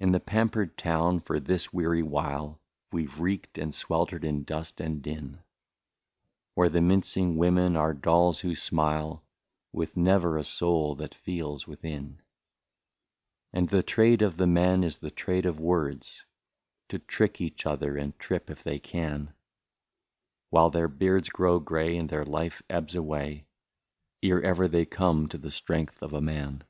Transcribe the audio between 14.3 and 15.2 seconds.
the men is the